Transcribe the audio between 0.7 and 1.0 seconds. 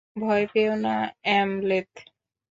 না,